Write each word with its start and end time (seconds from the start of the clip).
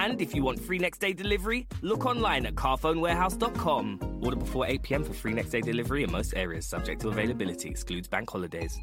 And 0.00 0.22
if 0.22 0.34
you 0.34 0.42
want 0.42 0.58
free 0.58 0.78
next 0.78 0.98
day 0.98 1.12
delivery, 1.12 1.66
look 1.82 2.06
online 2.06 2.46
at 2.46 2.54
carphonewarehouse.com. 2.54 3.98
Order 4.22 4.36
before 4.36 4.64
8 4.66 4.82
pm 4.82 5.04
for 5.04 5.12
free 5.12 5.34
next 5.34 5.50
day 5.50 5.60
delivery 5.60 6.04
in 6.04 6.10
most 6.10 6.32
areas, 6.34 6.66
subject 6.66 7.02
to 7.02 7.08
availability, 7.08 7.68
excludes 7.68 8.08
bank 8.08 8.30
holidays. 8.30 8.80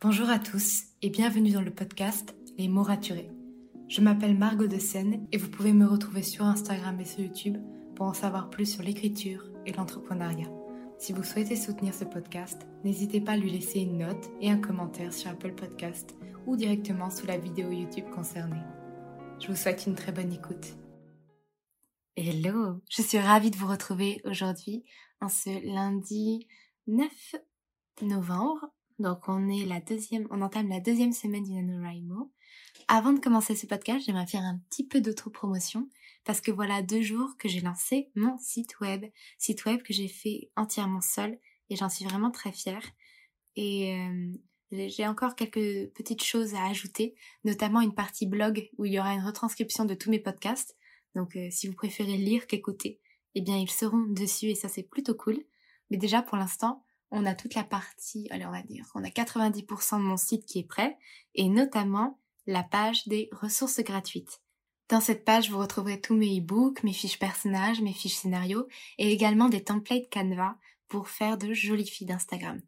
Bonjour 0.00 0.28
à 0.30 0.38
tous 0.38 0.84
et 1.02 1.10
bienvenue 1.10 1.52
dans 1.52 1.60
le 1.60 1.72
podcast 1.72 2.34
Les 2.56 2.68
mots 2.68 2.84
raturés. 2.84 3.30
Je 3.88 4.00
m'appelle 4.00 4.36
Margot 4.36 4.66
de 4.66 4.78
Seine 4.78 5.26
et 5.32 5.38
vous 5.38 5.48
pouvez 5.48 5.72
me 5.72 5.86
retrouver 5.86 6.22
sur 6.22 6.44
Instagram 6.44 7.00
et 7.00 7.04
sur 7.04 7.20
YouTube 7.20 7.56
pour 7.94 8.06
en 8.06 8.14
savoir 8.14 8.50
plus 8.50 8.66
sur 8.66 8.82
l'écriture 8.82 9.44
et 9.64 9.72
l'entrepreneuriat. 9.72 10.57
Si 10.98 11.12
vous 11.12 11.22
souhaitez 11.22 11.54
soutenir 11.54 11.94
ce 11.94 12.04
podcast, 12.04 12.66
n'hésitez 12.84 13.20
pas 13.20 13.32
à 13.32 13.36
lui 13.36 13.50
laisser 13.50 13.80
une 13.80 13.98
note 13.98 14.30
et 14.40 14.50
un 14.50 14.58
commentaire 14.58 15.12
sur 15.12 15.30
Apple 15.30 15.54
Podcast 15.54 16.16
ou 16.46 16.56
directement 16.56 17.08
sous 17.08 17.26
la 17.26 17.38
vidéo 17.38 17.70
YouTube 17.70 18.10
concernée. 18.14 18.62
Je 19.40 19.46
vous 19.46 19.56
souhaite 19.56 19.86
une 19.86 19.94
très 19.94 20.10
bonne 20.10 20.32
écoute. 20.32 20.76
Hello, 22.16 22.82
je 22.90 23.02
suis 23.02 23.18
ravie 23.18 23.52
de 23.52 23.56
vous 23.56 23.68
retrouver 23.68 24.20
aujourd'hui 24.24 24.84
en 25.20 25.28
ce 25.28 25.50
lundi 25.72 26.48
9 26.88 27.36
novembre 28.02 28.72
donc 28.98 29.28
on 29.28 29.48
est 29.48 29.64
la 29.64 29.80
deuxième, 29.80 30.26
on 30.30 30.42
entame 30.42 30.68
la 30.68 30.80
deuxième 30.80 31.12
semaine 31.12 31.44
du 31.44 31.52
NaNoWriMo. 31.52 32.32
Avant 32.88 33.12
de 33.12 33.20
commencer 33.20 33.54
ce 33.54 33.66
podcast, 33.66 34.04
j'aimerais 34.06 34.26
faire 34.26 34.42
un 34.42 34.60
petit 34.70 34.86
peu 34.86 35.00
d'auto-promotion 35.00 35.88
parce 36.24 36.40
que 36.40 36.50
voilà 36.50 36.82
deux 36.82 37.02
jours 37.02 37.36
que 37.38 37.48
j'ai 37.48 37.60
lancé 37.60 38.10
mon 38.14 38.38
site 38.38 38.80
web, 38.80 39.04
site 39.38 39.64
web 39.66 39.82
que 39.82 39.92
j'ai 39.92 40.08
fait 40.08 40.50
entièrement 40.56 41.00
seul 41.00 41.38
et 41.70 41.76
j'en 41.76 41.88
suis 41.88 42.04
vraiment 42.04 42.30
très 42.30 42.52
fière. 42.52 42.82
Et 43.56 43.94
euh, 43.94 44.32
j'ai 44.70 45.06
encore 45.06 45.34
quelques 45.34 45.90
petites 45.92 46.22
choses 46.22 46.54
à 46.54 46.66
ajouter, 46.66 47.14
notamment 47.44 47.80
une 47.80 47.94
partie 47.94 48.26
blog 48.26 48.70
où 48.78 48.84
il 48.84 48.92
y 48.92 48.98
aura 48.98 49.12
une 49.12 49.24
retranscription 49.24 49.84
de 49.84 49.94
tous 49.94 50.10
mes 50.10 50.18
podcasts. 50.18 50.76
Donc 51.14 51.36
euh, 51.36 51.48
si 51.50 51.68
vous 51.68 51.74
préférez 51.74 52.16
lire 52.16 52.46
qu'écouter, 52.46 53.00
eh 53.34 53.40
bien 53.40 53.56
ils 53.56 53.70
seront 53.70 54.04
dessus 54.08 54.46
et 54.46 54.54
ça 54.54 54.68
c'est 54.68 54.82
plutôt 54.82 55.14
cool. 55.14 55.42
Mais 55.90 55.96
déjà 55.96 56.22
pour 56.22 56.36
l'instant, 56.36 56.84
on 57.10 57.24
a 57.26 57.34
toute 57.34 57.54
la 57.54 57.64
partie, 57.64 58.28
allez 58.30 58.46
on 58.46 58.50
va 58.50 58.62
dire, 58.62 58.86
on 58.94 59.04
a 59.04 59.08
90% 59.08 59.98
de 59.98 60.02
mon 60.02 60.16
site 60.16 60.44
qui 60.44 60.58
est 60.58 60.68
prêt, 60.68 60.98
et 61.34 61.48
notamment 61.48 62.18
la 62.48 62.62
page 62.62 63.06
des 63.06 63.28
ressources 63.30 63.80
gratuites. 63.80 64.40
Dans 64.88 65.02
cette 65.02 65.26
page, 65.26 65.50
vous 65.50 65.58
retrouverez 65.58 66.00
tous 66.00 66.16
mes 66.16 66.40
e-books, 66.40 66.82
mes 66.82 66.94
fiches 66.94 67.18
personnages, 67.18 67.82
mes 67.82 67.92
fiches 67.92 68.16
scénarios, 68.16 68.66
et 68.96 69.12
également 69.12 69.50
des 69.50 69.62
templates 69.62 70.10
Canva 70.10 70.56
pour 70.88 71.08
faire 71.08 71.36
de 71.36 71.52
jolies 71.52 71.86
filles 71.86 72.06
d'Instagram. 72.06 72.62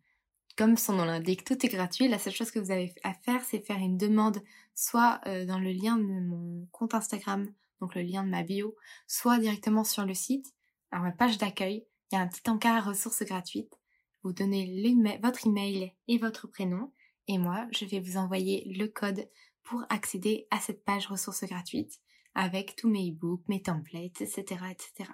Comme 0.59 0.77
son 0.77 0.93
nom 0.93 1.07
l'indique, 1.07 1.45
tout 1.45 1.65
est 1.65 1.71
gratuit. 1.71 2.09
La 2.09 2.19
seule 2.19 2.35
chose 2.35 2.51
que 2.51 2.59
vous 2.59 2.71
avez 2.71 2.95
à 3.05 3.15
faire, 3.15 3.43
c'est 3.43 3.65
faire 3.65 3.79
une 3.79 3.97
demande 3.97 4.43
soit 4.75 5.23
euh, 5.27 5.47
dans 5.47 5.59
le 5.59 5.73
lien 5.73 5.97
de 5.97 6.05
mon 6.05 6.67
compte 6.73 6.93
Instagram, 6.93 7.51
donc 7.81 7.95
le 7.95 8.03
lien 8.03 8.23
de 8.23 8.29
ma 8.29 8.43
bio, 8.43 8.77
soit 9.07 9.39
directement 9.39 9.85
sur 9.85 10.05
le 10.05 10.13
site. 10.13 10.53
Alors 10.91 11.07
ma 11.07 11.13
page 11.13 11.39
d'accueil, 11.39 11.87
il 12.13 12.17
y 12.17 12.19
a 12.19 12.21
un 12.21 12.29
petit 12.29 12.49
encart 12.51 12.87
ressources 12.87 13.23
gratuites 13.23 13.81
vous 14.23 14.35
donnez 14.35 15.19
votre 15.23 15.47
email 15.47 15.95
et 16.07 16.19
votre 16.19 16.47
prénom 16.47 16.93
et 17.31 17.39
moi, 17.39 17.67
je 17.71 17.85
vais 17.85 18.01
vous 18.01 18.17
envoyer 18.17 18.65
le 18.77 18.87
code 18.87 19.29
pour 19.63 19.85
accéder 19.89 20.47
à 20.51 20.59
cette 20.61 20.85
page 20.85 21.07
ressources 21.07 21.45
gratuites 21.45 22.01
avec 22.35 22.77
tous 22.77 22.89
mes 22.89 23.11
e-books, 23.11 23.49
mes 23.49 23.63
templates, 23.63 24.21
etc., 24.21 24.65
etc. 24.71 25.11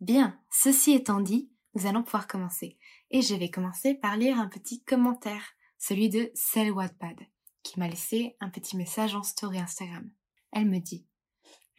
Bien, 0.00 0.40
ceci 0.50 0.92
étant 0.92 1.20
dit, 1.20 1.50
nous 1.74 1.86
allons 1.86 2.02
pouvoir 2.02 2.26
commencer. 2.26 2.78
Et 3.10 3.22
je 3.22 3.34
vais 3.34 3.50
commencer 3.50 3.94
par 3.94 4.16
lire 4.16 4.38
un 4.38 4.48
petit 4.48 4.82
commentaire, 4.82 5.44
celui 5.78 6.08
de 6.08 6.30
Cell 6.34 6.72
Wattpad, 6.72 7.18
qui 7.62 7.78
m'a 7.78 7.88
laissé 7.88 8.36
un 8.40 8.50
petit 8.50 8.76
message 8.76 9.14
en 9.14 9.22
story 9.22 9.58
Instagram. 9.58 10.10
Elle 10.52 10.68
me 10.68 10.78
dit 10.78 11.06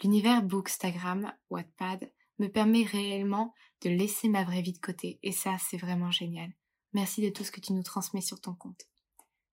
L'univers 0.01 0.43
Bookstagram, 0.43 1.33
Wattpad, 1.49 2.11
me 2.39 2.47
permet 2.47 2.83
réellement 2.83 3.53
de 3.81 3.89
laisser 3.89 4.27
ma 4.29 4.43
vraie 4.43 4.61
vie 4.61 4.73
de 4.73 4.79
côté. 4.79 5.19
Et 5.21 5.31
ça, 5.31 5.57
c'est 5.59 5.77
vraiment 5.77 6.11
génial. 6.11 6.51
Merci 6.93 7.21
de 7.21 7.29
tout 7.29 7.43
ce 7.43 7.51
que 7.51 7.61
tu 7.61 7.73
nous 7.73 7.83
transmets 7.83 8.21
sur 8.21 8.41
ton 8.41 8.53
compte. 8.53 8.87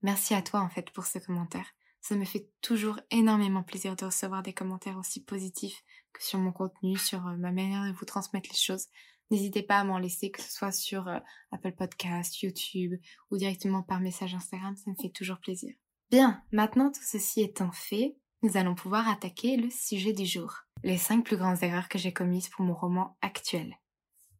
Merci 0.02 0.34
à 0.34 0.42
toi, 0.42 0.60
en 0.60 0.68
fait, 0.68 0.90
pour 0.90 1.06
ce 1.06 1.18
commentaire. 1.18 1.66
Ça 2.00 2.16
me 2.16 2.24
fait 2.24 2.48
toujours 2.62 2.98
énormément 3.10 3.62
plaisir 3.62 3.94
de 3.96 4.06
recevoir 4.06 4.42
des 4.42 4.54
commentaires 4.54 4.98
aussi 4.98 5.22
positifs 5.22 5.84
que 6.12 6.24
sur 6.24 6.38
mon 6.38 6.52
contenu, 6.52 6.96
sur 6.96 7.26
euh, 7.26 7.36
ma 7.36 7.52
manière 7.52 7.84
de 7.84 7.92
vous 7.92 8.04
transmettre 8.04 8.48
les 8.50 8.58
choses. 8.58 8.86
N'hésitez 9.30 9.62
pas 9.62 9.78
à 9.78 9.84
m'en 9.84 9.98
laisser, 9.98 10.30
que 10.30 10.42
ce 10.42 10.50
soit 10.50 10.72
sur 10.72 11.08
euh, 11.08 11.18
Apple 11.52 11.72
Podcast, 11.72 12.42
YouTube 12.42 12.94
ou 13.30 13.36
directement 13.36 13.82
par 13.82 14.00
message 14.00 14.34
Instagram, 14.34 14.76
ça 14.76 14.90
me 14.90 14.96
fait 15.00 15.10
toujours 15.10 15.38
plaisir. 15.38 15.74
Bien, 16.10 16.42
maintenant 16.52 16.90
tout 16.90 17.02
ceci 17.04 17.42
étant 17.42 17.70
fait, 17.70 18.16
nous 18.42 18.56
allons 18.56 18.74
pouvoir 18.74 19.08
attaquer 19.08 19.56
le 19.56 19.70
sujet 19.70 20.12
du 20.12 20.26
jour. 20.26 20.54
Les 20.82 20.96
5 20.96 21.24
plus 21.24 21.36
grandes 21.36 21.62
erreurs 21.62 21.88
que 21.88 21.98
j'ai 21.98 22.12
commises 22.12 22.48
pour 22.48 22.64
mon 22.64 22.74
roman 22.74 23.16
actuel. 23.20 23.76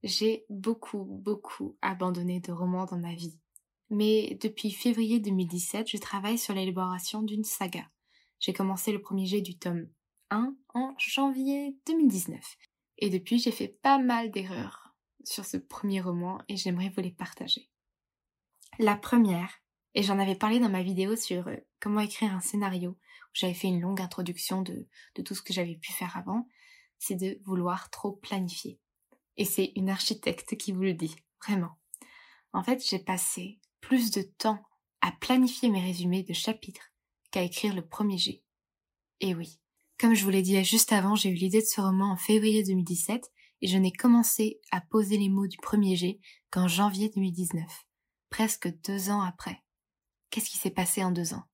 J'ai 0.03 0.47
beaucoup, 0.49 1.05
beaucoup 1.05 1.77
abandonné 1.83 2.41
de 2.41 2.51
romans 2.51 2.87
dans 2.87 2.99
ma 2.99 3.15
vie. 3.15 3.39
Mais 3.91 4.39
depuis 4.41 4.71
février 4.71 5.19
2017, 5.19 5.91
je 5.91 5.97
travaille 5.97 6.39
sur 6.39 6.55
l'élaboration 6.55 7.23
d'une 7.23 7.45
saga. 7.45 7.91
J'ai 8.39 8.53
commencé 8.53 8.93
le 8.93 9.03
premier 9.03 9.27
jet 9.27 9.41
du 9.41 9.59
tome 9.59 9.89
1 10.31 10.55
en 10.75 10.95
janvier 10.97 11.77
2019. 11.87 12.41
Et 12.99 13.11
depuis, 13.11 13.41
j'ai 13.41 13.51
fait 13.51 13.77
pas 13.83 13.99
mal 13.99 14.31
d'erreurs 14.31 14.95
sur 15.25 15.45
ce 15.45 15.57
premier 15.57 16.01
roman 16.01 16.41
et 16.49 16.57
j'aimerais 16.57 16.93
vous 16.95 17.03
les 17.03 17.11
partager. 17.11 17.69
La 18.79 18.97
première, 18.97 19.61
et 19.95 20.03
j'en 20.03 20.19
avais 20.21 20.37
parlé 20.37 20.61
dans 20.61 20.69
ma 20.69 20.83
vidéo 20.83 21.17
sur 21.17 21.49
euh, 21.49 21.57
comment 21.81 22.01
écrire 22.01 22.33
un 22.33 22.41
scénario, 22.41 22.91
où 22.91 23.35
j'avais 23.35 23.55
fait 23.55 23.69
une 23.69 23.81
longue 23.81 24.01
introduction 24.01 24.63
de, 24.63 24.87
de 25.17 25.23
tout 25.23 25.35
ce 25.35 25.43
que 25.43 25.53
j'avais 25.53 25.75
pu 25.75 25.93
faire 25.93 26.17
avant, 26.17 26.47
c'est 26.99 27.17
de 27.17 27.41
vouloir 27.45 27.91
trop 27.91 28.13
planifier. 28.13 28.79
Et 29.37 29.45
c'est 29.45 29.73
une 29.75 29.91
architecte 29.91 30.57
qui 30.57 30.71
vous 30.71 30.83
le 30.83 30.95
dit, 30.95 31.17
vraiment. 31.45 31.77
En 32.53 32.63
fait, 32.63 32.85
j'ai 32.87 32.99
passé 32.99 33.59
plus 33.81 34.11
de 34.11 34.23
temps 34.23 34.63
à 35.01 35.13
planifier 35.13 35.69
mes 35.69 35.83
résumés 35.83 36.23
de 36.23 36.33
chapitres 36.33 36.93
qu'à 37.31 37.43
écrire 37.43 37.75
le 37.75 37.87
premier 37.87 38.19
G. 38.19 38.45
Et 39.21 39.35
oui, 39.35 39.61
comme 39.99 40.15
je 40.15 40.25
vous 40.25 40.31
l'ai 40.31 40.43
dit 40.43 40.63
juste 40.65 40.93
avant, 40.93 41.15
j'ai 41.15 41.31
eu 41.31 41.35
l'idée 41.35 41.61
de 41.61 41.67
ce 41.67 41.81
roman 41.81 42.13
en 42.13 42.17
février 42.17 42.63
2017 42.65 43.31
et 43.63 43.67
je 43.67 43.77
n'ai 43.77 43.93
commencé 43.93 44.61
à 44.71 44.81
poser 44.81 45.19
les 45.19 45.29
mots 45.29 45.47
du 45.47 45.59
premier 45.59 45.97
G 45.97 46.21
qu'en 46.51 46.69
janvier 46.69 47.11
2019, 47.11 47.65
presque 48.31 48.69
deux 48.83 49.11
ans 49.11 49.21
après. 49.21 49.63
Qu'est-ce 50.31 50.49
qui 50.49 50.57
s'est 50.57 50.71
passé 50.71 51.05
en 51.05 51.11
deux 51.11 51.35
ans? 51.35 51.45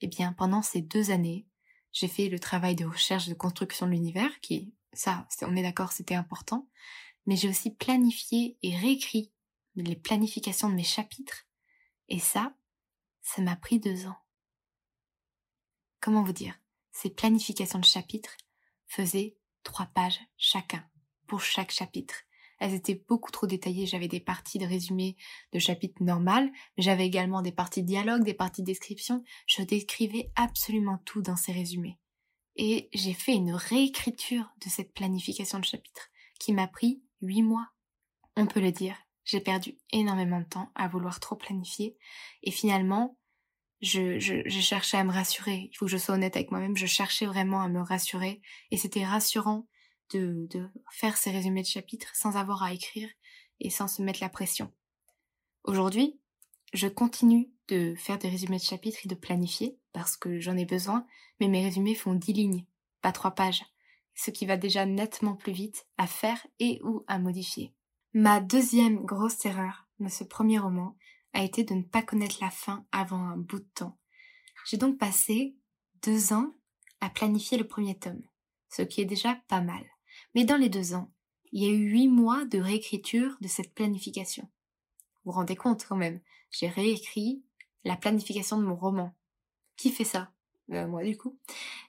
Eh 0.00 0.06
bien, 0.06 0.32
pendant 0.32 0.62
ces 0.62 0.82
deux 0.82 1.10
années, 1.10 1.46
j'ai 1.92 2.08
fait 2.08 2.28
le 2.28 2.38
travail 2.38 2.74
de 2.74 2.84
recherche 2.84 3.28
de 3.28 3.34
construction 3.34 3.86
de 3.86 3.92
l'univers, 3.92 4.40
qui, 4.40 4.74
ça, 4.92 5.26
on 5.42 5.56
est 5.56 5.62
d'accord, 5.62 5.92
c'était 5.92 6.14
important, 6.14 6.68
mais 7.26 7.36
j'ai 7.36 7.48
aussi 7.48 7.70
planifié 7.70 8.58
et 8.62 8.76
réécrit 8.76 9.32
les 9.76 9.96
planifications 9.96 10.68
de 10.68 10.74
mes 10.74 10.84
chapitres. 10.84 11.46
Et 12.08 12.18
ça, 12.18 12.54
ça 13.22 13.42
m'a 13.42 13.56
pris 13.56 13.78
deux 13.78 14.06
ans. 14.06 14.18
Comment 16.00 16.22
vous 16.22 16.32
dire 16.32 16.58
Ces 16.92 17.10
planifications 17.10 17.78
de 17.78 17.84
chapitres 17.84 18.36
faisaient 18.86 19.36
trois 19.62 19.86
pages 19.86 20.20
chacun, 20.36 20.84
pour 21.26 21.40
chaque 21.40 21.70
chapitre. 21.70 22.14
Elles 22.60 22.74
étaient 22.74 23.02
beaucoup 23.08 23.30
trop 23.30 23.46
détaillées. 23.46 23.86
J'avais 23.86 24.08
des 24.08 24.20
parties 24.20 24.58
de 24.58 24.66
résumé 24.66 25.16
de 25.52 25.58
chapitres 25.58 26.02
normal, 26.02 26.50
mais 26.76 26.82
j'avais 26.82 27.06
également 27.06 27.42
des 27.42 27.52
parties 27.52 27.82
de 27.82 27.88
dialogue, 27.88 28.22
des 28.22 28.34
parties 28.34 28.62
de 28.62 28.66
description. 28.66 29.24
Je 29.46 29.62
décrivais 29.62 30.30
absolument 30.36 30.98
tout 31.04 31.22
dans 31.22 31.36
ces 31.36 31.52
résumés. 31.52 31.98
et 32.56 32.88
j'ai 32.92 33.14
fait 33.14 33.34
une 33.34 33.52
réécriture 33.52 34.48
de 34.64 34.68
cette 34.68 34.94
planification 34.94 35.58
de 35.58 35.64
chapitre 35.64 36.10
qui 36.38 36.52
m'a 36.52 36.68
pris 36.68 37.02
huit 37.20 37.42
mois. 37.42 37.68
On 38.36 38.46
peut 38.46 38.60
le 38.60 38.70
dire, 38.70 38.96
j'ai 39.24 39.40
perdu 39.40 39.76
énormément 39.92 40.40
de 40.40 40.46
temps 40.46 40.70
à 40.74 40.88
vouloir 40.88 41.20
trop 41.20 41.36
planifier 41.36 41.96
et 42.42 42.50
finalement, 42.50 43.16
je, 43.80 44.18
cherchais 44.48 44.96
à 44.96 45.04
me 45.04 45.12
rassurer. 45.12 45.68
Il 45.70 45.76
faut 45.76 45.86
que 45.86 45.90
je 45.90 45.96
sois 45.96 46.14
honnête 46.14 46.36
avec 46.36 46.50
moi-même. 46.50 46.76
Je 46.76 46.86
cherchais 46.86 47.26
vraiment 47.26 47.60
à 47.60 47.68
me 47.68 47.80
rassurer 47.80 48.40
et 48.70 48.76
c'était 48.76 49.04
rassurant 49.04 49.66
de, 50.12 50.46
de 50.50 50.68
faire 50.90 51.16
ces 51.16 51.30
résumés 51.30 51.62
de 51.62 51.66
chapitres 51.66 52.14
sans 52.14 52.36
avoir 52.36 52.62
à 52.62 52.72
écrire 52.72 53.08
et 53.60 53.70
sans 53.70 53.88
se 53.88 54.02
mettre 54.02 54.20
la 54.20 54.28
pression. 54.28 54.72
Aujourd'hui, 55.64 56.18
je 56.72 56.88
continue 56.88 57.50
de 57.68 57.94
faire 57.96 58.18
des 58.18 58.28
résumés 58.28 58.58
de 58.58 58.62
chapitres 58.62 58.98
et 59.04 59.08
de 59.08 59.14
planifier 59.14 59.78
parce 59.92 60.16
que 60.16 60.40
j'en 60.40 60.56
ai 60.56 60.66
besoin, 60.66 61.06
mais 61.40 61.48
mes 61.48 61.64
résumés 61.64 61.94
font 61.94 62.14
dix 62.14 62.32
lignes, 62.32 62.66
pas 63.00 63.12
trois 63.12 63.30
pages, 63.30 63.64
ce 64.14 64.30
qui 64.30 64.44
va 64.44 64.56
déjà 64.56 64.84
nettement 64.86 65.34
plus 65.34 65.52
vite 65.52 65.86
à 65.96 66.06
faire 66.06 66.46
et 66.58 66.80
ou 66.82 67.04
à 67.06 67.18
modifier. 67.18 67.72
Ma 68.16 68.38
deuxième 68.38 69.04
grosse 69.04 69.44
erreur 69.44 69.88
de 69.98 70.08
ce 70.08 70.22
premier 70.22 70.60
roman 70.60 70.96
a 71.32 71.42
été 71.42 71.64
de 71.64 71.74
ne 71.74 71.82
pas 71.82 72.00
connaître 72.00 72.36
la 72.40 72.50
fin 72.50 72.86
avant 72.92 73.18
un 73.18 73.36
bout 73.36 73.58
de 73.58 73.68
temps. 73.74 73.98
J'ai 74.66 74.76
donc 74.76 74.98
passé 74.98 75.56
deux 76.04 76.32
ans 76.32 76.54
à 77.00 77.10
planifier 77.10 77.58
le 77.58 77.66
premier 77.66 77.98
tome, 77.98 78.22
ce 78.70 78.82
qui 78.82 79.00
est 79.00 79.04
déjà 79.04 79.42
pas 79.48 79.60
mal. 79.60 79.84
Mais 80.36 80.44
dans 80.44 80.56
les 80.56 80.68
deux 80.68 80.94
ans, 80.94 81.12
il 81.50 81.64
y 81.64 81.66
a 81.66 81.70
eu 81.70 81.90
huit 81.90 82.06
mois 82.06 82.44
de 82.44 82.60
réécriture 82.60 83.36
de 83.40 83.48
cette 83.48 83.74
planification. 83.74 84.48
Vous 85.24 85.32
vous 85.32 85.38
rendez 85.38 85.56
compte 85.56 85.84
quand 85.84 85.96
même, 85.96 86.20
j'ai 86.52 86.68
réécrit 86.68 87.42
la 87.82 87.96
planification 87.96 88.58
de 88.58 88.64
mon 88.64 88.76
roman. 88.76 89.12
Qui 89.76 89.90
fait 89.90 90.04
ça? 90.04 90.30
Euh, 90.70 90.86
Moi 90.86 91.02
du 91.02 91.16
coup. 91.16 91.36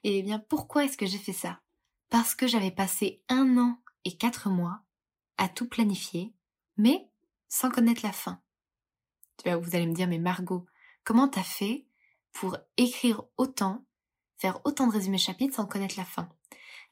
Et 0.03 0.17
eh 0.17 0.23
bien 0.23 0.39
pourquoi 0.39 0.85
est-ce 0.85 0.97
que 0.97 1.05
j'ai 1.05 1.19
fait 1.19 1.33
ça? 1.33 1.61
Parce 2.09 2.33
que 2.33 2.47
j'avais 2.47 2.71
passé 2.71 3.21
un 3.29 3.59
an 3.59 3.79
et 4.05 4.17
quatre 4.17 4.49
mois 4.49 4.84
à 5.37 5.49
tout 5.49 5.67
planifier, 5.67 6.33
mais 6.77 7.09
sans 7.47 7.69
connaître 7.69 8.05
la 8.05 8.11
fin. 8.11 8.41
Vous 9.45 9.75
allez 9.75 9.85
me 9.85 9.93
dire, 9.93 10.07
mais 10.07 10.17
Margot, 10.17 10.65
comment 11.03 11.27
t'as 11.27 11.43
fait 11.43 11.85
pour 12.31 12.57
écrire 12.77 13.23
autant, 13.37 13.85
faire 14.37 14.59
autant 14.65 14.87
de 14.87 14.93
résumés 14.93 15.17
chapitres 15.17 15.55
sans 15.55 15.65
connaître 15.65 15.95
la 15.97 16.05
fin? 16.05 16.29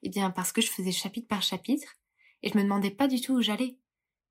Eh 0.04 0.10
bien, 0.10 0.31
parce 0.31 0.51
que 0.51 0.62
je 0.62 0.69
faisais 0.69 0.92
chapitre 0.92 1.28
par 1.28 1.42
chapitre 1.42 1.95
et 2.42 2.50
je 2.50 2.57
me 2.57 2.63
demandais 2.63 2.92
pas 2.92 3.07
du 3.07 3.22
tout 3.22 3.34
où 3.34 3.42
j'allais. 3.42 3.78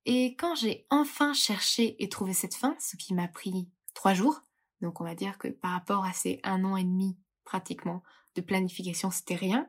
Et 0.05 0.37
quand 0.37 0.55
j'ai 0.55 0.87
enfin 0.91 1.33
cherché 1.33 2.03
et 2.03 2.09
trouvé 2.09 2.35
cette 2.35 2.55
fin, 2.55 2.77
ce 2.79 2.97
qui 2.97 3.15
m'a 3.15 3.29
pris 3.29 3.69
trois 3.95 4.15
jours, 4.15 4.43
donc 4.81 5.01
on 5.01 5.05
va 5.05 5.15
dire 5.15 5.39
que 5.39 5.49
par 5.49 5.73
rapport 5.73 6.05
à 6.05 6.13
ces 6.13 6.41
un 6.43 6.65
an 6.65 6.77
et 6.77 6.85
demi 6.85 7.17
pratiquement 7.45 8.03
de 8.35 8.41
planification, 8.41 9.11
c'était 9.11 9.37
rien, 9.37 9.69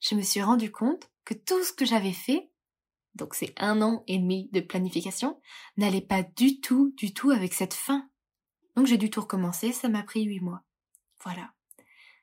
je 0.00 0.14
me 0.14 0.22
suis 0.22 0.42
rendu 0.42 0.70
compte 0.70 1.10
que 1.24 1.34
tout 1.34 1.62
ce 1.64 1.72
que 1.72 1.84
j'avais 1.84 2.12
fait 2.12 2.50
donc 3.16 3.34
c'est 3.34 3.52
un 3.56 3.82
an 3.82 4.04
et 4.06 4.18
demi 4.18 4.48
de 4.52 4.60
planification, 4.60 5.40
n'allait 5.76 6.00
pas 6.00 6.22
du 6.22 6.60
tout, 6.60 6.94
du 6.96 7.12
tout 7.12 7.30
avec 7.30 7.54
cette 7.54 7.74
fin. 7.74 8.08
Donc 8.76 8.86
j'ai 8.86 8.98
dû 8.98 9.10
tout 9.10 9.22
recommencer, 9.22 9.72
ça 9.72 9.88
m'a 9.88 10.02
pris 10.02 10.24
huit 10.24 10.40
mois. 10.40 10.62
Voilà. 11.24 11.52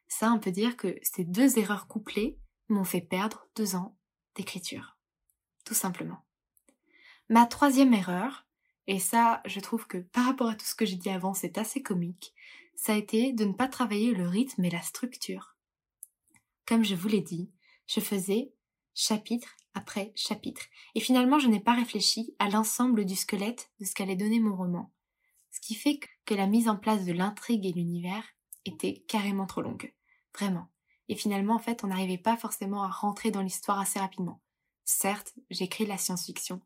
Ça, 0.07 0.31
on 0.31 0.39
peut 0.39 0.51
dire 0.51 0.77
que 0.77 0.97
ces 1.01 1.23
deux 1.23 1.57
erreurs 1.57 1.87
couplées 1.87 2.37
m'ont 2.69 2.83
fait 2.83 3.01
perdre 3.01 3.47
deux 3.55 3.75
ans 3.75 3.97
d'écriture. 4.35 4.97
Tout 5.65 5.73
simplement. 5.73 6.23
Ma 7.29 7.45
troisième 7.45 7.93
erreur, 7.93 8.45
et 8.87 8.99
ça, 8.99 9.41
je 9.45 9.59
trouve 9.59 9.87
que 9.87 9.97
par 9.97 10.25
rapport 10.25 10.49
à 10.49 10.55
tout 10.55 10.65
ce 10.65 10.75
que 10.75 10.85
j'ai 10.85 10.97
dit 10.97 11.09
avant, 11.09 11.33
c'est 11.33 11.57
assez 11.57 11.81
comique, 11.81 12.33
ça 12.75 12.93
a 12.93 12.97
été 12.97 13.33
de 13.33 13.45
ne 13.45 13.53
pas 13.53 13.67
travailler 13.67 14.13
le 14.13 14.27
rythme 14.27 14.65
et 14.65 14.69
la 14.69 14.81
structure. 14.81 15.55
Comme 16.67 16.83
je 16.83 16.95
vous 16.95 17.07
l'ai 17.07 17.21
dit, 17.21 17.49
je 17.87 17.99
faisais 17.99 18.53
chapitre 18.93 19.55
après 19.73 20.11
chapitre. 20.15 20.63
Et 20.95 20.99
finalement, 20.99 21.39
je 21.39 21.47
n'ai 21.47 21.59
pas 21.59 21.73
réfléchi 21.73 22.35
à 22.39 22.49
l'ensemble 22.49 23.05
du 23.05 23.15
squelette 23.15 23.71
de 23.79 23.85
ce 23.85 23.93
qu'allait 23.93 24.15
donner 24.15 24.39
mon 24.39 24.55
roman. 24.55 24.91
Ce 25.51 25.59
qui 25.59 25.75
fait 25.75 25.99
que 26.25 26.33
la 26.33 26.47
mise 26.47 26.67
en 26.67 26.77
place 26.77 27.05
de 27.05 27.13
l'intrigue 27.13 27.65
et 27.65 27.73
l'univers 27.73 28.23
était 28.65 29.03
carrément 29.07 29.45
trop 29.45 29.61
longue. 29.61 29.93
Vraiment. 30.37 30.67
Et 31.09 31.15
finalement, 31.15 31.55
en 31.55 31.59
fait, 31.59 31.83
on 31.83 31.87
n'arrivait 31.87 32.17
pas 32.17 32.37
forcément 32.37 32.83
à 32.83 32.89
rentrer 32.89 33.29
dans 33.29 33.41
l'histoire 33.41 33.79
assez 33.79 33.99
rapidement. 33.99 34.41
Certes, 34.85 35.33
j'écris 35.49 35.85
la 35.85 35.97
science-fiction. 35.97 36.61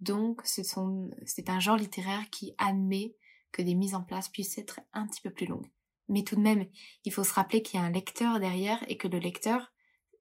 Donc, 0.00 0.40
c'est 0.44 1.48
un 1.48 1.60
genre 1.60 1.76
littéraire 1.76 2.28
qui 2.30 2.54
admet 2.58 3.14
que 3.52 3.62
des 3.62 3.74
mises 3.74 3.94
en 3.94 4.02
place 4.02 4.28
puissent 4.28 4.58
être 4.58 4.80
un 4.92 5.06
petit 5.06 5.20
peu 5.20 5.30
plus 5.30 5.46
longues. 5.46 5.70
Mais 6.08 6.24
tout 6.24 6.36
de 6.36 6.40
même, 6.40 6.66
il 7.04 7.12
faut 7.12 7.24
se 7.24 7.34
rappeler 7.34 7.62
qu'il 7.62 7.78
y 7.78 7.82
a 7.82 7.86
un 7.86 7.90
lecteur 7.90 8.40
derrière 8.40 8.82
et 8.88 8.96
que 8.96 9.08
le 9.08 9.18
lecteur, 9.18 9.72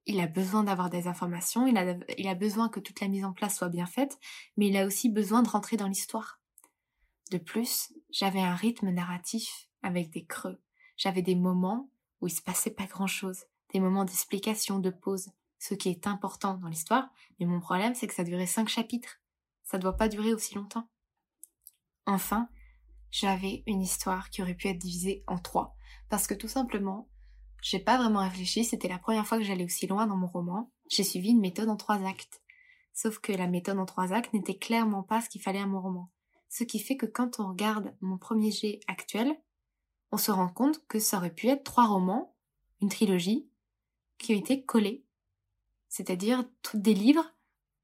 il 0.06 0.20
a 0.20 0.28
besoin 0.28 0.64
d'avoir 0.64 0.90
des 0.90 1.08
informations, 1.08 1.68
il 1.68 1.78
a, 1.78 2.36
besoin 2.36 2.70
que 2.70 2.80
toute 2.80 3.02
la 3.02 3.08
mise 3.08 3.26
en 3.26 3.34
place 3.34 3.58
soit 3.58 3.70
bien 3.70 3.86
faite, 3.86 4.18
mais 4.58 4.68
il 4.68 4.78
a 4.78 4.86
aussi 4.86 5.10
besoin 5.10 5.44
de 5.44 5.50
rentrer 5.50 5.78
dans 5.78 5.88
l'histoire. 5.88 6.40
De 7.30 7.38
plus, 7.38 7.94
j'avais 8.10 8.42
un 8.42 8.56
rythme 8.56 8.90
narratif 8.90 9.70
avec 9.84 10.10
des 10.10 10.26
creux. 10.26 10.60
J'avais 10.98 11.22
des 11.22 11.36
moments 11.36 11.90
où 12.20 12.28
il 12.28 12.32
se 12.32 12.42
passait 12.42 12.72
pas 12.72 12.86
grand 12.86 13.08
chose, 13.08 13.46
des 13.74 13.80
moments 13.80 14.06
d'explication, 14.06 14.80
de 14.80 14.90
pause, 14.90 15.30
ce 15.60 15.76
qui 15.76 15.90
est 15.90 16.08
important 16.08 16.56
dans 16.56 16.68
l'histoire, 16.68 17.10
mais 17.40 17.46
mon 17.46 17.60
problème 17.60 17.96
c'est 17.96 18.08
que 18.08 18.14
ça 18.14 18.24
durait 18.24 18.48
cinq 18.48 18.70
chapitres. 18.70 19.22
Ça 19.64 19.78
doit 19.78 19.96
pas 19.96 20.10
durer 20.10 20.34
aussi 20.34 20.56
longtemps. 20.56 20.90
Enfin, 22.06 22.50
j'avais 23.12 23.64
une 23.68 23.82
histoire 23.82 24.30
qui 24.30 24.42
aurait 24.42 24.56
pu 24.56 24.68
être 24.68 24.80
divisée 24.80 25.24
en 25.28 25.38
trois, 25.38 25.76
parce 26.10 26.28
que 26.28 26.34
tout 26.34 26.48
simplement, 26.48 27.08
j'ai 27.62 27.80
pas 27.80 27.98
vraiment 27.98 28.22
réfléchi, 28.22 28.64
c'était 28.64 28.88
la 28.88 28.98
première 28.98 29.26
fois 29.26 29.38
que 29.38 29.44
j'allais 29.44 29.64
aussi 29.64 29.88
loin 29.88 30.08
dans 30.08 30.18
mon 30.18 30.28
roman. 30.28 30.72
J'ai 30.90 31.04
suivi 31.04 31.30
une 31.30 31.40
méthode 31.40 31.70
en 31.70 31.78
trois 31.78 32.04
actes. 32.06 32.42
Sauf 32.94 33.20
que 33.20 33.32
la 33.32 33.48
méthode 33.48 33.78
en 33.78 33.86
trois 33.86 34.14
actes 34.14 34.34
n'était 34.34 34.58
clairement 34.58 35.04
pas 35.04 35.22
ce 35.22 35.30
qu'il 35.30 35.42
fallait 35.42 35.60
à 35.60 35.68
mon 35.68 35.80
roman. 35.80 36.10
Ce 36.50 36.64
qui 36.64 36.80
fait 36.80 36.98
que 36.98 37.06
quand 37.06 37.40
on 37.40 37.48
regarde 37.48 37.96
mon 38.02 38.18
premier 38.18 38.52
jet 38.52 38.80
actuel, 38.88 39.40
on 40.12 40.18
se 40.18 40.32
rend 40.32 40.50
compte 40.50 40.86
que 40.88 41.00
ça 41.00 41.18
aurait 41.18 41.34
pu 41.34 41.48
être 41.48 41.64
trois 41.64 41.88
romans, 41.88 42.36
une 42.82 42.90
trilogie, 42.90 43.48
qui 44.18 44.34
ont 44.34 44.40
été 44.40 44.64
collés. 44.64 45.06
C'est-à-dire 45.88 46.44
tous 46.62 46.78
des 46.78 46.94
livres 46.94 47.34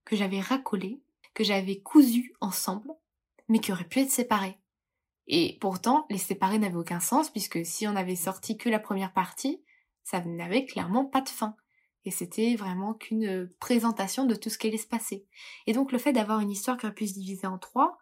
que 0.06 0.16
j'avais 0.16 0.42
racolés, 0.42 1.02
que 1.34 1.44
j'avais 1.44 1.80
cousus 1.80 2.34
ensemble, 2.42 2.92
mais 3.48 3.60
qui 3.60 3.72
auraient 3.72 3.88
pu 3.88 4.00
être 4.00 4.12
séparés. 4.12 4.58
Et 5.28 5.58
pourtant, 5.60 6.06
les 6.10 6.18
séparer 6.18 6.58
n'avaient 6.58 6.76
aucun 6.76 7.00
sens, 7.00 7.30
puisque 7.30 7.66
si 7.66 7.88
on 7.88 7.96
avait 7.96 8.16
sorti 8.16 8.58
que 8.58 8.70
la 8.70 8.80
première 8.80 9.14
partie, 9.14 9.62
ça 10.08 10.22
n'avait 10.22 10.64
clairement 10.64 11.04
pas 11.04 11.20
de 11.20 11.28
fin. 11.28 11.58
Et 12.06 12.12
c'était 12.12 12.56
vraiment 12.56 12.94
qu'une 12.94 13.50
présentation 13.60 14.26
de 14.26 14.36
tout 14.36 14.50
ce 14.50 14.58
qui 14.58 14.68
allait 14.68 14.78
se 14.78 14.88
passer. 14.88 15.26
Et 15.66 15.74
donc 15.74 15.92
le 15.92 15.98
fait 15.98 16.14
d'avoir 16.14 16.40
une 16.40 16.50
histoire 16.50 16.78
qui 16.78 16.86
aurait 16.86 16.96
pu 16.96 17.08
se 17.08 17.14
diviser 17.16 17.46
en 17.46 17.58
trois, 17.58 17.98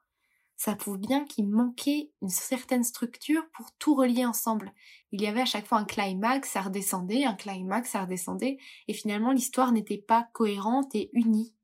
ça 0.56 0.76
prouve 0.76 1.00
bien 1.00 1.26
qu'il 1.26 1.50
manquait 1.50 2.12
une 2.22 2.30
certaine 2.30 2.84
structure 2.84 3.42
pour 3.54 3.72
tout 3.80 3.96
relier 3.96 4.24
ensemble. 4.24 4.72
Il 5.12 5.20
y 5.20 5.26
avait 5.26 5.42
à 5.42 5.46
chaque 5.46 5.66
fois 5.66 5.80
un 5.80 5.86
climax, 5.86 6.52
ça 6.52 6.62
redescendait, 6.62 7.26
un 7.26 7.34
climax, 7.34 7.90
ça 7.90 8.04
redescendait, 8.04 8.60
et 8.88 8.94
finalement 8.94 9.32
l'histoire 9.32 9.72
n'était 9.72 9.98
pas 9.98 10.30
cohérente 10.32 10.94
et 10.94 11.10
unie. 11.14 11.56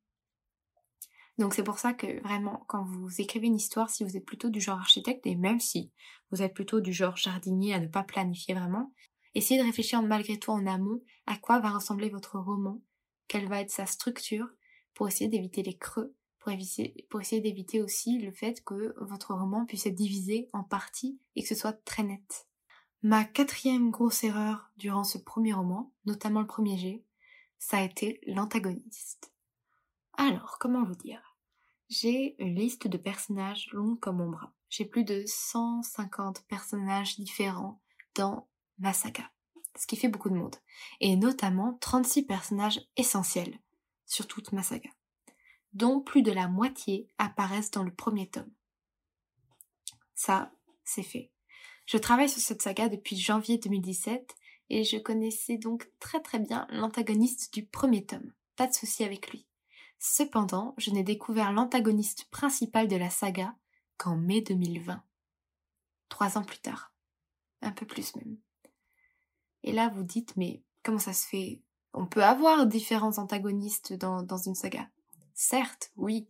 Donc 1.37 1.53
c'est 1.53 1.63
pour 1.63 1.77
ça 1.77 1.93
que 1.93 2.19
vraiment, 2.23 2.65
quand 2.67 2.83
vous 2.83 3.21
écrivez 3.21 3.45
une 3.45 3.55
histoire, 3.55 3.91
si 3.91 4.03
vous 4.03 4.17
êtes 4.17 4.25
plutôt 4.25 4.49
du 4.49 4.59
genre 4.59 4.79
architecte, 4.79 5.27
et 5.27 5.35
même 5.35 5.59
si 5.59 5.91
vous 6.31 6.41
êtes 6.41 6.55
plutôt 6.55 6.81
du 6.81 6.93
genre 6.93 7.15
jardinier 7.15 7.75
à 7.75 7.79
ne 7.79 7.87
pas 7.87 8.03
planifier 8.03 8.55
vraiment, 8.55 8.91
Essayez 9.33 9.59
de 9.59 9.65
réfléchir 9.65 10.01
malgré 10.01 10.37
tout 10.37 10.51
en 10.51 10.65
amont 10.65 11.01
à 11.25 11.37
quoi 11.37 11.59
va 11.59 11.71
ressembler 11.71 12.09
votre 12.09 12.37
roman, 12.37 12.81
quelle 13.27 13.47
va 13.47 13.61
être 13.61 13.71
sa 13.71 13.85
structure, 13.85 14.47
pour 14.93 15.07
essayer 15.07 15.29
d'éviter 15.29 15.63
les 15.63 15.77
creux, 15.77 16.13
pour, 16.39 16.51
essayer 16.51 17.41
d'éviter 17.41 17.81
aussi 17.81 18.19
le 18.19 18.31
fait 18.31 18.63
que 18.63 18.93
votre 18.99 19.33
roman 19.33 19.65
puisse 19.65 19.85
être 19.85 19.95
divisé 19.95 20.49
en 20.53 20.63
parties 20.63 21.19
et 21.35 21.43
que 21.43 21.47
ce 21.47 21.55
soit 21.55 21.73
très 21.85 22.03
net. 22.03 22.47
Ma 23.03 23.23
quatrième 23.23 23.89
grosse 23.89 24.23
erreur 24.23 24.71
durant 24.77 25.03
ce 25.03 25.17
premier 25.17 25.53
roman, 25.53 25.93
notamment 26.05 26.41
le 26.41 26.47
premier 26.47 26.77
G, 26.77 27.05
ça 27.57 27.77
a 27.77 27.83
été 27.83 28.19
l'antagoniste. 28.27 29.31
Alors, 30.13 30.57
comment 30.59 30.83
vous 30.83 30.95
dire? 30.95 31.37
J'ai 31.89 32.35
une 32.39 32.55
liste 32.55 32.87
de 32.87 32.97
personnages 32.97 33.69
longue 33.71 33.99
comme 33.99 34.17
mon 34.17 34.29
bras. 34.29 34.53
J'ai 34.69 34.85
plus 34.85 35.03
de 35.03 35.23
150 35.25 36.43
personnages 36.47 37.19
différents 37.19 37.81
dans 38.15 38.47
ma 38.81 38.93
saga, 38.93 39.31
ce 39.77 39.87
qui 39.87 39.95
fait 39.95 40.09
beaucoup 40.09 40.29
de 40.29 40.35
monde, 40.35 40.55
et 40.99 41.15
notamment 41.15 41.77
36 41.79 42.23
personnages 42.23 42.81
essentiels 42.97 43.59
sur 44.05 44.27
toute 44.27 44.51
ma 44.51 44.63
saga, 44.63 44.89
dont 45.73 46.01
plus 46.01 46.23
de 46.23 46.31
la 46.31 46.47
moitié 46.47 47.07
apparaissent 47.17 47.71
dans 47.71 47.83
le 47.83 47.93
premier 47.93 48.29
tome. 48.29 48.51
Ça, 50.13 50.51
c'est 50.83 51.03
fait. 51.03 51.31
Je 51.85 51.97
travaille 51.97 52.29
sur 52.29 52.41
cette 52.41 52.61
saga 52.61 52.89
depuis 52.89 53.17
janvier 53.17 53.57
2017 53.57 54.35
et 54.69 54.83
je 54.83 54.97
connaissais 54.97 55.57
donc 55.57 55.89
très 55.99 56.21
très 56.21 56.39
bien 56.39 56.67
l'antagoniste 56.69 57.53
du 57.53 57.65
premier 57.65 58.05
tome. 58.05 58.33
Pas 58.55 58.67
de 58.67 58.73
souci 58.73 59.03
avec 59.03 59.31
lui. 59.31 59.47
Cependant, 59.99 60.73
je 60.77 60.91
n'ai 60.91 61.03
découvert 61.03 61.51
l'antagoniste 61.51 62.25
principal 62.31 62.87
de 62.87 62.95
la 62.95 63.09
saga 63.09 63.55
qu'en 63.97 64.17
mai 64.17 64.41
2020. 64.41 65.03
Trois 66.09 66.37
ans 66.37 66.43
plus 66.43 66.59
tard. 66.59 66.93
Un 67.61 67.71
peu 67.71 67.85
plus 67.85 68.15
même. 68.15 68.37
Et 69.63 69.71
là, 69.71 69.89
vous 69.89 70.03
dites, 70.03 70.35
mais 70.37 70.63
comment 70.83 70.99
ça 70.99 71.13
se 71.13 71.27
fait? 71.27 71.61
On 71.93 72.05
peut 72.05 72.23
avoir 72.23 72.65
différents 72.65 73.17
antagonistes 73.17 73.93
dans, 73.93 74.23
dans 74.23 74.37
une 74.37 74.55
saga. 74.55 74.89
Certes, 75.33 75.91
oui, 75.95 76.27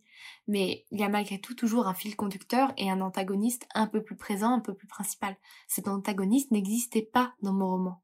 mais 0.48 0.86
il 0.90 1.00
y 1.00 1.04
a 1.04 1.08
malgré 1.08 1.40
tout 1.40 1.54
toujours 1.54 1.86
un 1.86 1.94
fil 1.94 2.16
conducteur 2.16 2.72
et 2.76 2.90
un 2.90 3.00
antagoniste 3.00 3.66
un 3.74 3.86
peu 3.86 4.02
plus 4.02 4.16
présent, 4.16 4.52
un 4.52 4.60
peu 4.60 4.74
plus 4.74 4.86
principal. 4.86 5.36
Cet 5.68 5.88
antagoniste 5.88 6.50
n'existait 6.50 7.02
pas 7.02 7.34
dans 7.42 7.52
mon 7.52 7.68
roman. 7.68 8.02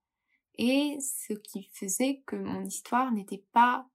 Et 0.57 0.99
ce 1.01 1.33
qui 1.33 1.71
faisait 1.73 2.23
que 2.27 2.37
mon 2.37 2.65
histoire 2.65 3.13
n'était 3.13 3.45
pas 3.53 3.87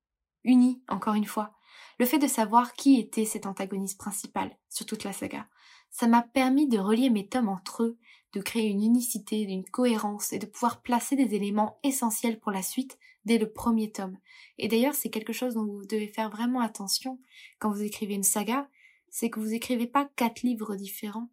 unie, 0.43 0.81
encore 0.87 1.13
une 1.13 1.25
fois. 1.25 1.53
Le 1.99 2.05
fait 2.05 2.19
de 2.19 2.27
savoir 2.27 2.73
qui 2.73 2.99
était 2.99 3.25
cet 3.25 3.45
antagoniste 3.45 3.99
principal 3.99 4.57
sur 4.69 4.85
toute 4.85 5.03
la 5.03 5.13
saga, 5.13 5.47
ça 5.89 6.07
m'a 6.07 6.21
permis 6.21 6.67
de 6.67 6.79
relier 6.79 7.09
mes 7.09 7.27
tomes 7.27 7.49
entre 7.49 7.83
eux, 7.83 7.99
de 8.33 8.41
créer 8.41 8.67
une 8.67 8.83
unicité, 8.83 9.41
une 9.41 9.63
cohérence 9.63 10.33
et 10.33 10.39
de 10.39 10.45
pouvoir 10.45 10.81
placer 10.81 11.15
des 11.15 11.35
éléments 11.35 11.79
essentiels 11.83 12.39
pour 12.39 12.51
la 12.51 12.63
suite 12.63 12.97
dès 13.25 13.37
le 13.37 13.51
premier 13.51 13.91
tome. 13.91 14.17
Et 14.57 14.67
d'ailleurs, 14.67 14.95
c'est 14.95 15.09
quelque 15.09 15.33
chose 15.33 15.53
dont 15.53 15.65
vous 15.65 15.85
devez 15.85 16.07
faire 16.07 16.29
vraiment 16.29 16.59
attention 16.59 17.19
quand 17.59 17.71
vous 17.71 17.83
écrivez 17.83 18.15
une 18.15 18.23
saga, 18.23 18.67
c'est 19.09 19.29
que 19.29 19.39
vous 19.39 19.53
écrivez 19.53 19.87
pas 19.87 20.09
quatre 20.15 20.41
livres 20.41 20.75
différents, 20.75 21.29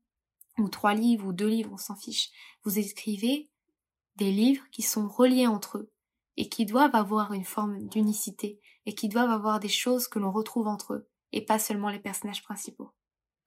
ou 0.59 0.69
trois 0.69 0.95
livres, 0.95 1.28
ou 1.28 1.33
deux 1.33 1.49
livres, 1.49 1.71
on 1.73 1.78
s'en 1.78 1.97
fiche. 1.97 2.30
Vous 2.64 2.78
écrivez 2.78 3.49
des 4.16 4.30
livres 4.30 4.64
qui 4.71 4.83
sont 4.83 5.09
reliés 5.09 5.47
entre 5.47 5.78
eux, 5.78 5.90
et 6.37 6.49
qui 6.49 6.66
doivent 6.66 6.95
avoir 6.95 7.33
une 7.33 7.45
forme 7.45 7.88
d'unicité, 7.88 8.61
et 8.85 8.95
qui 8.95 9.09
doivent 9.09 9.30
avoir 9.30 9.61
des 9.61 9.69
choses 9.69 10.09
que 10.09 10.19
l'on 10.19 10.30
retrouve 10.30 10.69
entre 10.69 10.95
eux, 10.95 11.09
et 11.33 11.45
pas 11.45 11.59
seulement 11.59 11.88
les 11.88 11.99
personnages 11.99 12.42
principaux. 12.42 12.90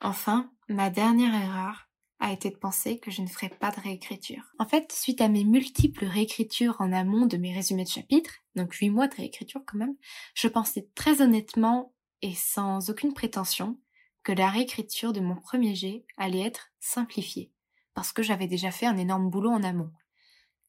Enfin, 0.01 0.51
ma 0.67 0.89
dernière 0.89 1.35
erreur 1.35 1.87
a 2.23 2.31
été 2.31 2.49
de 2.49 2.55
penser 2.55 2.99
que 2.99 3.11
je 3.11 3.21
ne 3.21 3.27
ferais 3.27 3.49
pas 3.49 3.69
de 3.69 3.81
réécriture. 3.81 4.53
En 4.57 4.65
fait, 4.65 4.93
suite 4.93 5.19
à 5.19 5.27
mes 5.27 5.43
multiples 5.43 6.05
réécritures 6.05 6.77
en 6.79 6.93
amont 6.93 7.25
de 7.25 7.35
mes 7.35 7.53
résumés 7.53 7.83
de 7.83 7.89
chapitres, 7.89 8.35
donc 8.55 8.73
8 8.73 8.91
mois 8.91 9.09
de 9.09 9.15
réécriture 9.15 9.61
quand 9.67 9.77
même, 9.77 9.97
je 10.33 10.47
pensais 10.47 10.87
très 10.95 11.21
honnêtement 11.21 11.93
et 12.21 12.33
sans 12.33 12.89
aucune 12.89 13.13
prétention 13.13 13.77
que 14.23 14.31
la 14.31 14.49
réécriture 14.49 15.11
de 15.11 15.19
mon 15.19 15.35
premier 15.35 15.75
jet 15.75 16.05
allait 16.15 16.39
être 16.39 16.71
simplifiée, 16.79 17.51
parce 17.93 18.13
que 18.13 18.23
j'avais 18.23 18.47
déjà 18.47 18.71
fait 18.71 18.85
un 18.85 18.97
énorme 18.97 19.29
boulot 19.29 19.51
en 19.51 19.61
amont. 19.61 19.91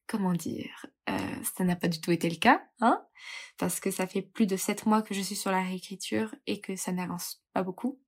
Comment 0.08 0.32
dire 0.32 0.86
euh, 1.08 1.42
Ça 1.56 1.62
n'a 1.62 1.76
pas 1.76 1.86
du 1.86 2.00
tout 2.00 2.10
été 2.10 2.28
le 2.28 2.36
cas, 2.36 2.64
hein 2.80 3.00
Parce 3.58 3.78
que 3.78 3.92
ça 3.92 4.08
fait 4.08 4.22
plus 4.22 4.48
de 4.48 4.56
7 4.56 4.86
mois 4.86 5.02
que 5.02 5.14
je 5.14 5.20
suis 5.20 5.36
sur 5.36 5.52
la 5.52 5.62
réécriture 5.62 6.34
et 6.48 6.60
que 6.60 6.74
ça 6.74 6.90
n'avance 6.90 7.44
pas 7.52 7.62
beaucoup. 7.62 8.00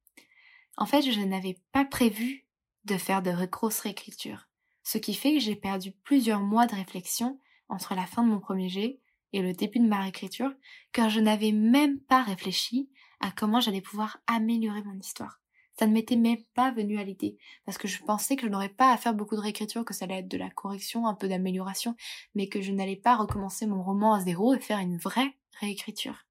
En 0.76 0.84
fait, 0.84 1.02
je 1.02 1.20
n'avais 1.20 1.60
pas 1.70 1.84
prévu 1.84 2.45
de 2.86 2.96
faire 2.96 3.22
de 3.22 3.46
grosses 3.46 3.80
réécritures, 3.80 4.48
ce 4.82 4.98
qui 4.98 5.14
fait 5.14 5.34
que 5.34 5.40
j'ai 5.40 5.56
perdu 5.56 5.92
plusieurs 5.92 6.40
mois 6.40 6.66
de 6.66 6.74
réflexion 6.74 7.40
entre 7.68 7.94
la 7.94 8.06
fin 8.06 8.22
de 8.22 8.28
mon 8.28 8.40
premier 8.40 8.68
jet 8.68 9.00
et 9.32 9.42
le 9.42 9.52
début 9.52 9.80
de 9.80 9.88
ma 9.88 10.00
réécriture, 10.00 10.52
car 10.92 11.10
je 11.10 11.20
n'avais 11.20 11.52
même 11.52 12.00
pas 12.00 12.22
réfléchi 12.22 12.90
à 13.20 13.30
comment 13.30 13.60
j'allais 13.60 13.80
pouvoir 13.80 14.18
améliorer 14.26 14.82
mon 14.82 14.98
histoire. 14.98 15.40
Ça 15.78 15.86
ne 15.86 15.92
m'était 15.92 16.16
même 16.16 16.42
pas 16.54 16.70
venu 16.70 16.98
à 16.98 17.04
l'idée, 17.04 17.36
parce 17.66 17.76
que 17.76 17.88
je 17.88 18.02
pensais 18.02 18.36
que 18.36 18.46
je 18.46 18.50
n'aurais 18.50 18.70
pas 18.70 18.92
à 18.92 18.96
faire 18.96 19.14
beaucoup 19.14 19.36
de 19.36 19.40
réécriture, 19.40 19.84
que 19.84 19.92
ça 19.92 20.06
allait 20.06 20.20
être 20.20 20.28
de 20.28 20.38
la 20.38 20.48
correction, 20.48 21.06
un 21.06 21.14
peu 21.14 21.28
d'amélioration, 21.28 21.96
mais 22.34 22.48
que 22.48 22.62
je 22.62 22.72
n'allais 22.72 22.96
pas 22.96 23.16
recommencer 23.16 23.66
mon 23.66 23.82
roman 23.82 24.14
à 24.14 24.20
zéro 24.20 24.54
et 24.54 24.60
faire 24.60 24.78
une 24.78 24.96
vraie 24.96 25.36
réécriture. 25.60 26.24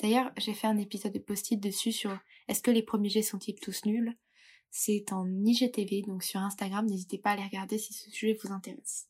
D'ailleurs, 0.00 0.30
j'ai 0.36 0.52
fait 0.54 0.66
un 0.66 0.76
épisode 0.76 1.12
de 1.12 1.18
post-it 1.18 1.58
dessus 1.58 1.92
sur 1.92 2.18
est-ce 2.46 2.62
que 2.62 2.70
les 2.70 2.82
premiers 2.82 3.08
jets 3.08 3.22
sont-ils 3.22 3.54
tous 3.54 3.84
nuls? 3.86 4.14
C'est 4.70 5.12
en 5.12 5.26
IGTV, 5.44 6.02
donc 6.02 6.22
sur 6.22 6.40
Instagram, 6.40 6.86
n'hésitez 6.86 7.18
pas 7.18 7.30
à 7.30 7.36
les 7.36 7.44
regarder 7.44 7.78
si 7.78 7.92
ce 7.92 8.10
sujet 8.10 8.38
vous 8.42 8.52
intéresse. 8.52 9.08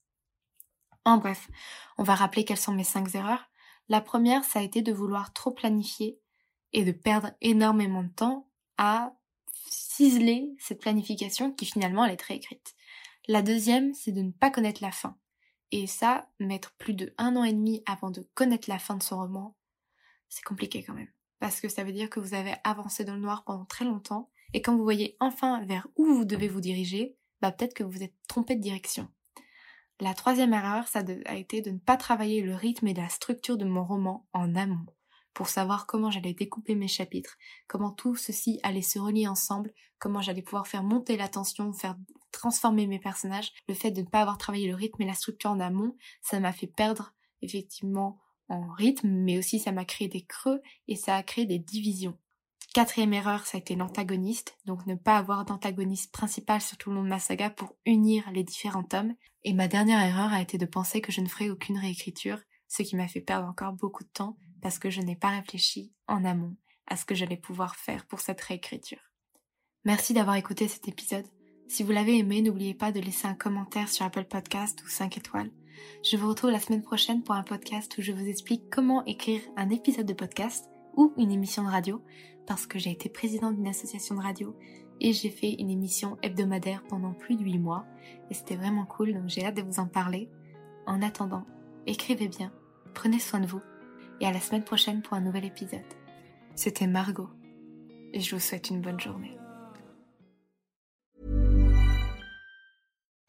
En 1.05 1.19
bref, 1.19 1.49
on 1.97 2.03
va 2.03 2.15
rappeler 2.15 2.45
quelles 2.45 2.57
sont 2.57 2.75
mes 2.75 2.85
cinq 2.85 3.15
erreurs. 3.15 3.51
La 3.89 4.01
première, 4.01 4.45
ça 4.45 4.61
a 4.61 4.63
été 4.63 4.83
de 4.83 4.93
vouloir 4.93 5.33
trop 5.33 5.51
planifier 5.51 6.21
et 6.73 6.85
de 6.85 6.93
perdre 6.93 7.31
énormément 7.41 8.03
de 8.03 8.13
temps 8.13 8.49
à 8.77 9.15
ciseler 9.71 10.55
cette 10.59 10.81
planification 10.81 11.53
qui 11.53 11.67
finalement 11.67 12.05
elle 12.05 12.13
est 12.13 12.17
très 12.17 12.37
écrite. 12.37 12.75
La 13.27 13.43
deuxième, 13.43 13.95
c'est 13.95 14.13
de 14.13 14.23
ne 14.23 14.33
pas 14.33 14.51
connaître 14.51 14.83
la 14.83 14.93
fin. 14.93 15.17
Et 15.71 15.87
ça, 15.87 16.29
mettre 16.39 16.73
plus 16.77 16.95
de 16.95 17.15
un 17.19 17.37
an 17.37 17.45
et 17.45 17.53
demi 17.53 17.83
avant 17.87 18.11
de 18.11 18.23
connaître 18.35 18.71
la 18.71 18.79
fin 18.79 18.97
de 18.97 19.03
son 19.03 19.19
roman, 19.19 19.57
c'est 20.29 20.45
compliqué 20.45 20.83
quand 20.83 20.95
même 20.95 21.13
parce 21.39 21.61
que 21.61 21.69
ça 21.69 21.85
veut 21.85 21.93
dire 21.93 22.11
que 22.11 22.21
vous 22.21 22.35
avez 22.35 22.55
avancé 22.65 23.05
dans 23.05 23.15
le 23.15 23.21
noir 23.21 23.45
pendant 23.45 23.65
très 23.65 23.85
longtemps, 23.85 24.31
et 24.55 24.63
quand 24.63 24.77
vous 24.77 24.83
voyez 24.83 25.17
enfin 25.21 25.65
vers 25.65 25.89
où 25.97 26.05
vous 26.07 26.25
devez 26.25 26.49
vous 26.49 26.61
diriger, 26.61 27.17
bah 27.41 27.53
peut-être 27.53 27.75
que 27.75 27.85
vous 27.85 28.03
êtes 28.03 28.15
trompé 28.29 28.57
de 28.57 28.63
direction. 28.63 29.09
La 30.01 30.15
troisième 30.15 30.53
erreur, 30.53 30.87
ça 30.87 31.03
a 31.27 31.35
été 31.37 31.61
de 31.61 31.71
ne 31.71 31.79
pas 31.79 31.97
travailler 31.97 32.41
le 32.41 32.55
rythme 32.55 32.87
et 32.87 32.95
la 32.95 33.09
structure 33.09 33.57
de 33.57 33.65
mon 33.65 33.85
roman 33.85 34.29
en 34.33 34.55
amont, 34.55 34.87
pour 35.35 35.49
savoir 35.49 35.87
comment 35.87 36.11
j'allais 36.11 36.35
découper 36.35 36.75
mes 36.77 36.89
chapitres, 36.89 37.37
comment 37.67 37.91
tout 37.91 38.15
ceci 38.15 38.61
allait 38.63 38.83
se 38.83 38.99
relier 38.99 39.27
ensemble, 39.27 39.73
comment 39.99 40.23
j'allais 40.23 40.43
pouvoir 40.43 40.69
faire 40.69 40.85
monter 40.85 41.17
la 41.17 41.29
tension, 41.29 41.73
faire 41.73 41.97
transformer 42.31 42.87
mes 42.87 43.01
personnages. 43.01 43.53
Le 43.69 43.75
fait 43.75 43.91
de 43.91 44.03
ne 44.03 44.07
pas 44.07 44.21
avoir 44.21 44.39
travaillé 44.39 44.69
le 44.69 44.77
rythme 44.77 45.03
et 45.03 45.07
la 45.07 45.15
structure 45.15 45.51
en 45.51 45.61
amont, 45.61 45.97
ça 46.23 46.39
m'a 46.39 46.53
fait 46.53 46.67
perdre 46.69 47.13
effectivement 47.43 48.21
en 48.49 48.71
rythme, 48.73 49.09
mais 49.09 49.39
aussi 49.39 49.59
ça 49.59 49.73
m'a 49.73 49.85
créé 49.85 50.09
des 50.09 50.25
creux 50.25 50.63
et 50.87 50.97
ça 50.97 51.17
a 51.17 51.23
créé 51.23 51.45
des 51.45 51.59
divisions. 51.59 52.17
Quatrième 52.79 53.13
erreur, 53.13 53.45
ça 53.45 53.57
a 53.57 53.61
été 53.61 53.75
l'antagoniste, 53.75 54.57
donc 54.65 54.87
ne 54.87 54.95
pas 54.95 55.17
avoir 55.17 55.45
d'antagoniste 55.45 56.13
principal 56.13 56.61
sur 56.61 56.77
tout 56.77 56.91
le 56.91 56.95
long 56.95 57.03
de 57.03 57.09
ma 57.09 57.19
saga 57.19 57.51
pour 57.51 57.75
unir 57.85 58.31
les 58.31 58.45
différents 58.45 58.85
tomes. 58.85 59.17
Et 59.43 59.53
ma 59.53 59.67
dernière 59.67 60.01
erreur 60.01 60.33
a 60.33 60.41
été 60.41 60.59
de 60.59 60.65
penser 60.65 61.01
que 61.01 61.11
je 61.11 61.21
ne 61.21 61.27
ferais 61.27 61.51
aucune 61.51 61.77
réécriture, 61.77 62.39
ce 62.69 62.85
qui 62.85 62.95
m'a 62.95 63.09
fait 63.09 63.21
perdre 63.21 63.49
encore 63.49 63.73
beaucoup 63.73 64.05
de 64.05 64.09
temps 64.11 64.37
parce 64.63 64.79
que 64.79 64.91
je 64.91 65.01
n'ai 65.01 65.17
pas 65.17 65.31
réfléchi 65.31 65.93
en 66.07 66.25
amont 66.25 66.57
à 66.87 66.97
ce 66.97 67.05
que 67.05 67.17
j'allais 67.17 67.37
pouvoir 67.37 67.75
faire 67.75 68.07
pour 68.07 68.21
cette 68.21 68.43
réécriture. 68.43 69.03
Merci 69.85 70.15
d'avoir 70.15 70.37
écouté 70.37 70.69
cet 70.69 70.87
épisode. 70.87 71.27
Si 71.67 71.83
vous 71.83 71.91
l'avez 71.91 72.17
aimé, 72.17 72.43
n'oubliez 72.43 72.75
pas 72.75 72.93
de 72.93 73.01
laisser 73.01 73.27
un 73.27 73.35
commentaire 73.35 73.89
sur 73.89 74.05
Apple 74.05 74.27
Podcast 74.27 74.81
ou 74.85 74.89
5 74.89 75.19
étoiles. 75.19 75.51
Je 76.05 76.17
vous 76.17 76.29
retrouve 76.29 76.51
la 76.51 76.61
semaine 76.61 76.83
prochaine 76.83 77.25
pour 77.25 77.35
un 77.35 77.43
podcast 77.43 77.99
où 77.99 78.03
je 78.03 78.13
vous 78.13 78.29
explique 78.29 78.71
comment 78.71 79.05
écrire 79.05 79.43
un 79.57 79.69
épisode 79.71 80.07
de 80.07 80.15
podcast 80.15 80.67
ou 80.99 81.15
une 81.17 81.31
émission 81.31 81.63
de 81.63 81.69
radio, 81.69 82.03
parce 82.47 82.67
que 82.67 82.79
j'ai 82.79 82.91
été 82.91 83.09
présidente 83.09 83.55
d'une 83.55 83.69
association 83.69 84.17
de 84.17 84.21
radio 84.21 84.55
et 85.01 85.13
j'ai 85.13 85.31
fait 85.31 85.53
une 85.53 85.71
émission 85.71 86.19
hebdomadaire 86.23 86.83
pendant 86.89 87.13
plus 87.13 87.37
de 87.37 87.45
8 87.45 87.59
mois 87.59 87.87
et 88.31 88.35
c'était 88.35 88.57
vraiment 88.57 88.85
cool, 88.85 89.15
donc 89.15 89.29
j'ai 89.29 89.45
hâte 89.45 89.57
de 89.57 89.63
vous 89.63 89.79
en 89.79 89.87
parler. 89.87 90.29
En 90.87 91.01
attendant, 91.01 91.47
écrivez 91.87 92.27
bien, 92.27 92.53
prenez 92.95 93.21
soin 93.21 93.39
de 93.39 93.47
vous 93.47 93.63
et 94.21 94.27
à 94.27 94.33
la 94.33 94.41
semaine 94.41 94.65
prochaine 94.65 95.01
pour 95.01 95.15
un 95.15 95.21
nouvel 95.21 95.45
épisode. 95.45 95.81
C'était 96.57 96.89
Margot 96.89 97.31
et 98.13 98.21
je 98.21 98.35
vous 98.35 98.41
souhaite 98.41 98.71
une 98.71 98.81
bonne 98.81 98.99
journée. 98.99 99.38